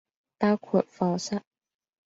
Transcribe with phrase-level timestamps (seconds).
[0.39, 1.43] 包括課室